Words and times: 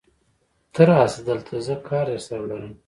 ته 0.73 0.81
راشه 0.89 1.21
دلته، 1.27 1.55
زه 1.65 1.75
کار 1.87 2.05
درسره 2.13 2.43
لرم. 2.49 2.73